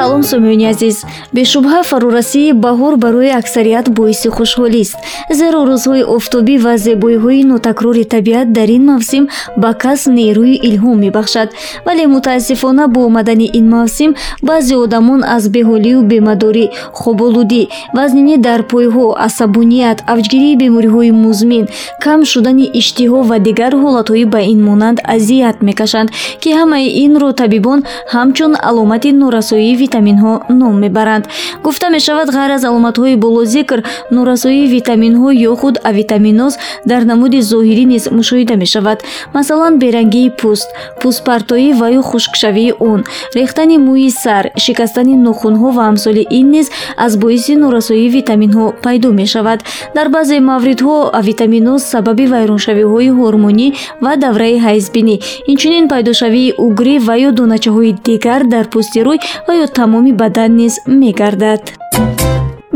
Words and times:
салом 0.00 0.22
сомиёни 0.22 0.66
азиз. 0.72 1.04
Бешубҳа 1.36 1.82
фарурасии 1.90 2.52
баҳор 2.64 2.94
барои 3.04 3.32
аксарият 3.40 3.86
боиси 3.98 4.28
хушҳолист 4.36 4.96
зеро 5.38 5.60
рӯзҳои 5.70 6.02
офтобӣ 6.16 6.56
ва 6.64 6.74
зебоиҳои 6.86 7.44
нотакрори 7.52 8.04
табиат 8.14 8.48
дар 8.56 8.68
ин 8.76 8.84
мавсим 8.92 9.24
ба 9.62 9.70
кас 9.82 10.00
нерӯи 10.18 10.56
илҳом 10.68 10.96
мебахшад. 11.04 11.48
Вале 11.86 12.04
мутаассифона 12.14 12.84
бо 12.94 13.00
омадани 13.08 13.46
ин 13.58 13.66
мавсим 13.76 14.10
баъзе 14.48 14.74
одамон 14.84 15.20
аз 15.36 15.44
беҳолию 15.54 16.00
бемадорӣ 16.10 16.66
хоболудӣ 17.00 17.62
вазнинӣ 17.96 18.36
дар 18.46 18.60
пойҳо 18.72 19.04
асабоният 19.26 19.98
авҷгирии 20.12 20.56
бемориҳои 20.62 21.12
музмин 21.24 21.64
кам 22.04 22.20
шудани 22.30 22.66
иштиҳо 22.80 23.20
ва 23.30 23.36
дигар 23.46 23.72
ҳолатҳои 23.82 24.24
ба 24.32 24.40
ин 24.52 24.60
монанд 24.68 24.98
азият 25.16 25.56
мекашанд 25.68 26.08
ки 26.42 26.50
ҳамаи 26.58 26.86
инро 27.04 27.30
табибон 27.42 27.80
ҳамчун 28.14 28.52
аломати 28.68 29.10
норасоии 29.22 29.89
витаминҳо 29.90 30.32
ном 30.60 30.74
мебаранд. 30.80 31.24
Гуфта 31.64 31.90
мешавад 31.90 32.28
ғайр 32.30 32.50
аз 32.56 32.64
аломатҳои 32.64 33.16
болозикр 33.16 33.82
норасоии 34.10 34.70
витаминҳо 34.76 35.28
ё 35.50 35.52
худ 35.60 35.76
авитаминоз 35.90 36.54
дар 36.90 37.02
намуди 37.10 37.40
зоҳирӣ 37.50 37.84
низ 37.92 38.04
мушоҳида 38.18 38.54
мешавад. 38.56 38.98
Масалан 39.34 39.78
берангии 39.82 40.30
пӯст 40.40 40.68
пӯстпартоӣ 41.00 41.68
ва 41.80 41.86
ё 41.98 42.02
хушкшавии 42.10 42.72
он 42.90 43.00
рехтани 43.34 43.76
мӯи 43.86 44.10
сар 44.22 44.44
шикастани 44.64 45.14
нохунҳо 45.26 45.68
ва 45.76 45.82
амсоли 45.90 46.22
ин 46.38 46.46
низ 46.54 46.66
аз 47.04 47.12
боиси 47.22 47.54
норасоии 47.64 48.08
витаминҳо 48.16 48.66
пайдо 48.84 49.08
мешавад. 49.20 49.58
Дар 49.96 50.08
баъзе 50.14 50.36
мавридҳо 50.50 50.96
авитаминоз 51.20 51.82
сабаби 51.92 52.26
вайроншавиҳои 52.34 53.10
ҳормонӣ 53.18 53.68
ва 54.04 54.12
давраи 54.24 54.56
ҳайзбинӣ 54.66 55.16
инчунин 55.50 55.84
пайдошавии 55.92 56.54
угрӣ 56.66 56.94
ва 57.06 57.14
ё 57.26 57.30
доначаҳои 57.40 57.92
дигар 58.06 58.40
дар 58.54 58.64
пӯсти 58.72 59.00
рӯй 59.06 59.18
ва 59.46 59.54
ё 59.64 59.66
тамоми 59.80 60.12
бадан 60.12 60.56
низ 60.56 60.74
мегардад 60.86 61.62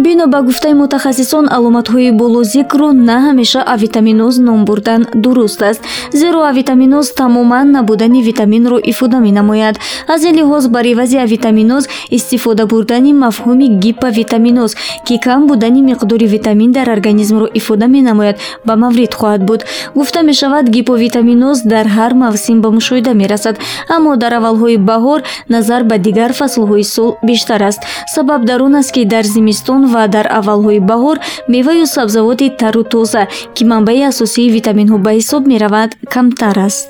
бино 0.04 0.26
ба 0.26 0.42
гуфтаи 0.42 0.74
мутахассисон 0.74 1.46
аломатҳои 1.56 2.10
болозикрро 2.20 2.88
на 3.08 3.16
ҳамеша 3.26 3.60
авитаминоз 3.74 4.34
ном 4.38 4.60
бурдан 4.68 5.02
дуруст 5.14 5.62
аст. 5.62 5.82
Зеро 6.12 6.40
авитаминоз 6.52 7.06
тамоман 7.20 7.66
набудани 7.76 8.20
витаминро 8.22 8.76
ифода 8.92 9.18
менамояд. 9.26 9.76
Аз 10.06 10.20
ин 10.28 10.34
лиҳоз 10.38 10.64
бар 10.68 10.84
ивази 10.92 11.16
авитаминоз 11.26 11.84
истифода 12.10 12.66
бурдани 12.66 13.12
мафҳуми 13.24 13.66
гипавитаминоз 13.82 14.72
ки 15.06 15.18
кам 15.24 15.46
будани 15.46 15.80
миқдори 15.90 16.26
витамин 16.26 16.70
дар 16.72 16.86
организмро 16.96 17.46
ифода 17.54 17.86
менамояд 17.86 18.36
ба 18.66 18.76
маврид 18.76 19.14
хоҳад 19.14 19.42
буд. 19.48 19.60
Гуфта 19.94 20.22
мешавад 20.22 20.68
гиповитаминоз 20.68 21.62
дар 21.62 21.86
ҳар 21.96 22.12
мавсим 22.24 22.60
ба 22.60 22.68
мушоҳида 22.76 23.12
мерасад 23.14 23.56
аммо 23.96 24.16
дар 24.16 24.32
аввалҳои 24.38 24.76
баҳор 24.76 25.20
назар 25.48 25.82
ба 25.90 25.96
дигар 25.98 26.32
фаслҳои 26.40 26.84
сол 26.94 27.10
бештар 27.22 27.62
аст. 27.70 27.80
Сабаб 28.14 28.44
дар 28.44 28.60
он 28.62 28.74
аст 28.80 28.92
ки 28.92 29.04
дар 29.04 29.24
зимистон 29.36 29.93
ва 29.94 30.02
дар 30.14 30.26
аввалҳои 30.38 30.80
баҳор 30.90 31.16
меваю 31.54 31.84
сабзавоти 31.96 32.46
тару 32.60 32.82
тоза 32.92 33.22
ки 33.54 33.62
манбаи 33.72 34.02
асосии 34.12 34.52
витаминҳо 34.56 34.96
ба 35.04 35.10
ҳисоб 35.18 35.42
меравад 35.52 35.90
камтар 36.14 36.56
аст 36.68 36.88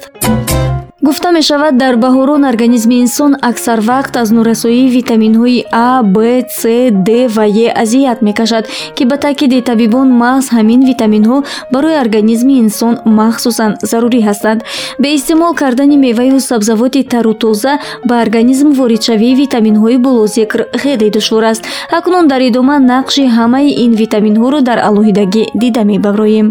гуфта 1.04 1.30
мешавад 1.32 1.76
дар 1.76 1.94
баҳорон 1.96 2.42
организми 2.48 2.96
инсон 3.04 3.32
аксар 3.50 3.80
вақт 3.90 4.14
аз 4.22 4.28
норасоии 4.36 4.88
витаминҳои 4.96 5.64
а 5.70 6.02
б 6.02 6.16
с 6.60 6.62
д 7.06 7.28
ва 7.36 7.44
е 7.64 7.68
азият 7.82 8.22
мекашад 8.22 8.64
ки 8.96 9.04
ба 9.10 9.16
таъкиди 9.24 9.60
табибон 9.70 10.08
маҳз 10.22 10.46
ҳамин 10.56 10.80
витаминҳо 10.90 11.36
барои 11.72 12.00
организми 12.04 12.54
инсон 12.64 12.94
махсусан 13.20 13.70
зарурӣ 13.90 14.20
ҳастанд. 14.28 14.60
Бе 15.02 15.08
истеъмол 15.16 15.52
кардани 15.60 15.96
меваю 16.06 16.40
сабзавоти 16.40 17.02
тару 17.12 17.34
тоза 17.42 17.72
ба 18.08 18.14
организм 18.24 18.68
воридшавии 18.80 19.38
витаминҳои 19.42 19.98
болозикр 20.06 20.60
хеле 20.82 21.10
душвор 21.16 21.44
аст. 21.52 21.62
Акнун 21.98 22.24
дар 22.32 22.40
идома 22.48 22.76
нақши 22.92 23.22
ҳамаи 23.36 23.68
ин 23.84 23.92
витаминҳоро 24.02 24.58
дар 24.68 24.78
алоҳидагӣ 24.88 25.42
дида 25.60 25.82
мебавроем 25.90 26.48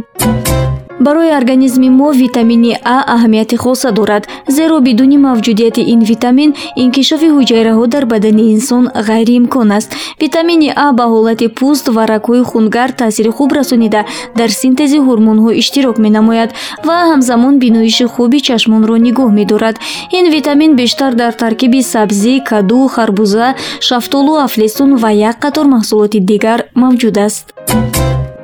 барои 0.99 1.31
организми 1.31 1.89
мо 1.89 2.11
витамини 2.11 2.77
а 2.83 2.97
аҳамияти 3.15 3.55
хоса 3.55 3.91
дорад 3.91 4.27
зеро 4.47 4.79
бидуни 4.81 5.17
мавҷудияти 5.17 5.81
ин 5.93 6.01
витамин 6.11 6.49
инкишофи 6.83 7.29
ҳуҷайраҳо 7.35 7.85
дар 7.87 8.05
бадани 8.05 8.43
инсон 8.55 8.83
ғайриимкон 9.09 9.69
аст. 9.77 9.89
Витамини 10.21 10.69
а 10.75 10.87
ба 10.97 11.05
ҳолати 11.13 11.47
пӯст 11.57 11.85
ва 11.95 12.03
рагҳои 12.13 12.43
хунгард 12.51 12.95
таъсири 13.01 13.31
хуб 13.37 13.49
расонида 13.59 14.01
дар 14.39 14.49
синтези 14.61 14.99
ҳормонҳо 15.07 15.49
иштирок 15.61 15.97
менамояд 16.05 16.49
ва 16.87 16.97
ҳамзамон 17.11 17.53
биноиши 17.63 18.05
хуби 18.13 18.39
чашмонро 18.47 18.95
нигоҳ 19.07 19.29
медорад. 19.39 19.75
Ин 20.17 20.25
витамин 20.35 20.71
бештар 20.81 21.11
дар 21.21 21.33
таркиби 21.43 21.81
сабзӣ 21.93 22.33
каду 22.49 22.87
харбуза 22.95 23.47
шафтолу 23.87 24.33
афлесун 24.47 24.91
ва 25.01 25.09
як 25.29 25.37
қатор 25.43 25.65
маҳсулоти 25.75 26.19
дигар 26.31 26.59
мавҷуд 26.81 27.17
аст 27.27 27.45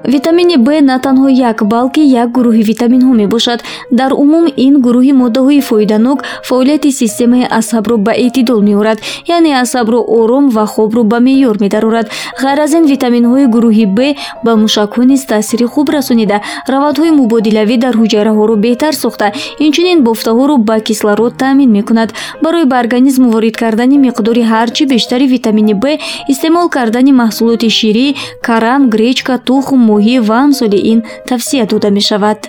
витамини 0.04 0.58
б 0.58 0.82
на 0.82 1.00
танҳо 1.00 1.30
як 1.30 1.64
балки 1.64 2.02
як 2.02 2.30
гурӯҳи 2.32 2.64
витаминҳо 2.72 3.14
мебошад. 3.14 3.60
Дар 3.92 4.12
умум 4.14 4.46
ин 4.66 4.82
гурӯҳи 4.86 5.14
моддаҳои 5.22 5.62
фоиданок 5.62 6.24
фаъолияти 6.44 6.92
системаи 6.92 7.48
асабро 7.60 7.98
ба 7.98 8.12
эътидол 8.12 8.62
меорад 8.62 8.98
яъне 9.28 9.52
асабро 9.64 10.00
ором 10.20 10.50
ва 10.50 10.66
хобро 10.66 11.04
ба 11.04 11.20
меъёр 11.20 11.56
медарорад. 11.64 12.08
Ғайр 12.42 12.60
аз 12.66 12.74
ин 12.74 12.86
витаминҳои 12.94 13.46
гурӯҳи 13.54 13.86
б 13.98 14.00
ба 14.46 14.52
мушакҳо 14.64 15.04
низ 15.04 15.26
таъсири 15.26 15.66
хуб 15.66 15.90
расонида. 15.90 16.38
Равандҳои 16.74 17.12
мубодилавӣ 17.20 17.76
дар 17.78 17.94
ҳуҷайраҳоро 18.02 18.56
беҳтар 18.66 18.94
сохта. 19.04 19.28
Инчунин 19.66 20.00
бофтаҳоро 20.08 20.56
ба 20.58 20.80
кислород 20.80 21.34
таъмин 21.38 21.70
мекунад. 21.78 22.10
Барои 22.44 22.66
ба 22.72 22.76
организм 22.84 23.24
ворид 23.34 23.56
кардани 23.58 23.98
миқдори 24.06 24.44
ҳарчи 24.52 24.84
бештари 24.94 25.28
витамини 25.28 25.74
б 25.74 25.86
истеъмол 26.32 26.68
кардани 26.70 27.12
маҳсулоти 27.22 27.70
ширӣ 27.78 28.08
карам 28.48 28.82
гречка 28.90 29.38
тухм 29.38 29.89
моҳӣ 29.90 30.16
ва 30.28 30.38
амсоли 30.46 30.80
ин 30.92 31.00
тавсия 31.30 31.64
дода 31.72 31.90
мешавад 31.98 32.40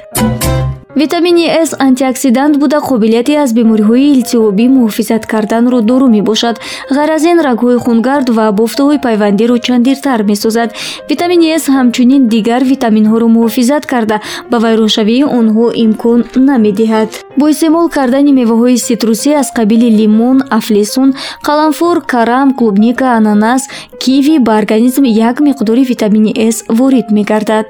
витамини 0.96 1.50
с 1.64 1.76
антиоксидант 1.78 2.58
буда 2.58 2.78
қобилияте 2.80 3.34
аз 3.36 3.52
бемориҳои 3.52 4.12
илтиёбӣ 4.14 4.66
муҳофизат 4.68 5.26
карданро 5.26 5.80
дору 5.80 6.06
мебошад. 6.08 6.56
Ғайр 6.90 7.10
аз 7.16 7.24
ин 7.24 7.38
рагҳои 7.46 7.78
хунгард 7.84 8.28
ва 8.36 8.46
бофтаҳои 8.52 9.02
пайвандиро 9.06 9.58
чандиртар 9.58 10.22
месозад. 10.22 10.70
Витамини 11.10 11.58
с 11.58 11.66
ҳамчунин 11.76 12.22
дигар 12.34 12.62
витаминҳоро 12.72 13.26
муҳофизат 13.36 13.84
карда 13.92 14.16
ба 14.50 14.58
вайроншавии 14.64 15.24
онҳо 15.24 15.66
имкон 15.84 16.20
намедиҳад. 16.48 17.10
Бо 17.38 17.44
истеъмол 17.48 17.88
кардани 17.96 18.32
меваҳои 18.40 18.76
ситрусӣ 18.86 19.30
аз 19.42 19.48
қабили 19.58 19.88
лимон 19.98 20.38
афлесун 20.58 21.10
қаламфур 21.46 21.96
карам 22.12 22.48
клубника 22.58 23.06
ананас 23.18 23.62
киви 24.02 24.38
ба 24.46 24.52
организм 24.60 25.04
як 25.04 25.36
миқдори 25.46 25.84
витамини 25.92 26.32
с 26.52 26.58
ворид 26.68 27.06
мегардад 27.16 27.66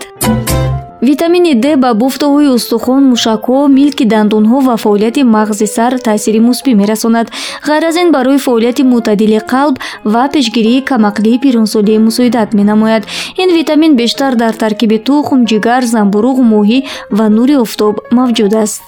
витамини 1.03 1.55
д 1.55 1.77
ба 1.83 1.91
буфтаҳои 2.01 2.49
устухон 2.57 3.03
мушакҳо 3.13 3.59
милки 3.79 4.05
дандонҳо 4.13 4.59
ва 4.69 4.77
фаъолияти 4.85 5.23
мағзи 5.37 5.67
сар 5.77 5.93
таъсири 6.07 6.41
мусбӣ 6.49 6.73
мерасонад. 6.81 7.27
Ғайр 7.67 7.85
аз 7.89 7.97
ин 8.03 8.09
барои 8.17 8.39
фаъолияти 8.47 8.83
мӯътадили 8.93 9.41
қалб 9.53 9.75
ва 10.13 10.25
пешгирии 10.33 10.85
камақлии 10.91 11.41
пиронсолӣ 11.45 11.95
мусоидат 12.07 12.49
менамояд. 12.59 13.03
Ин 13.43 13.49
витамин 13.59 13.93
бештар 13.97 14.33
дар 14.43 14.55
таркиби 14.63 14.99
тухм 14.99 15.41
ҷигар 15.51 15.83
замбуруғ 15.95 16.37
моҳӣ 16.53 16.79
ва 17.17 17.27
нури 17.37 17.55
офтоб 17.65 17.95
мавҷуд 18.17 18.55
аст 18.65 18.81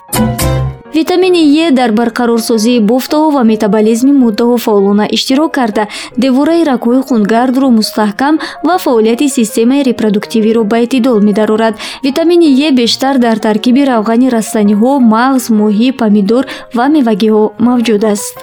витамини 0.94 1.42
е 1.66 1.70
дар 1.70 1.91
барқарорсозии 1.92 2.80
бофтаҳо 2.80 3.28
ва 3.36 3.42
метаболизми 3.44 4.12
моддаҳо 4.12 4.56
фаъолона 4.56 5.06
иштирок 5.16 5.53
карда. 5.58 5.84
Девораи 6.19 6.66
рагҳои 6.71 7.00
хунгардро 7.09 7.68
мустаҳкам 7.78 8.34
ва 8.66 8.77
фаъолияти 8.84 9.28
системаи 9.28 9.84
репродуктивиро 9.84 10.65
ба 10.65 10.77
эътидол 10.84 11.18
медарорад. 11.28 11.74
Витамини 12.04 12.48
е 12.66 12.72
бештар 12.72 13.15
дар 13.18 13.36
таркиби 13.47 13.83
равғани 13.92 14.28
растаниҳо 14.36 14.92
мағз 15.15 15.44
моҳӣ 15.60 15.89
помидор 16.00 16.44
ва 16.77 16.86
мевагиҳо 16.97 17.44
мавҷуд 17.66 18.03
аст 18.12 18.34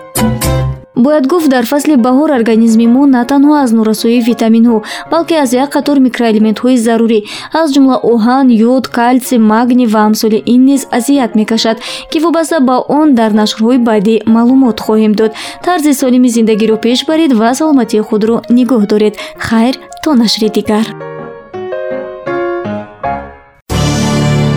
бояд 0.99 1.27
гуфт 1.27 1.49
дар 1.49 1.65
фасли 1.65 1.95
баҳор 1.95 2.29
организми 2.39 2.87
мо 2.95 3.03
на 3.15 3.23
танҳо 3.31 3.53
аз 3.63 3.71
норасоии 3.77 4.25
витаминҳо 4.29 4.77
балки 5.11 5.33
аз 5.43 5.49
як 5.63 5.69
қатор 5.75 5.97
микроэлементҳои 6.07 6.77
зарурӣ 6.87 7.19
аз 7.59 7.67
ҷумла 7.73 7.97
оҳан 8.13 8.47
ёд 8.73 8.85
калси 8.97 9.35
магни 9.51 9.85
ва 9.93 10.01
амсоли 10.07 10.39
ин 10.53 10.61
низ 10.69 10.81
азият 10.97 11.31
мекашад 11.39 11.77
ки 12.11 12.17
вобаста 12.23 12.57
ба 12.69 12.75
он 12.99 13.07
дар 13.19 13.31
нашрҳои 13.41 13.79
баъдӣ 13.89 14.15
маълумот 14.35 14.77
хоҳем 14.85 15.13
дод. 15.19 15.31
Тарзи 15.65 15.93
солими 16.01 16.29
зиндагиро 16.35 16.77
пеш 16.85 16.99
баред 17.09 17.31
ва 17.39 17.49
саломатии 17.59 18.05
худро 18.07 18.35
нигоҳ 18.57 18.81
доред. 18.91 19.13
Хайр 19.47 19.75
то 20.03 20.09
нашри 20.21 20.49
дигар 20.57 21.08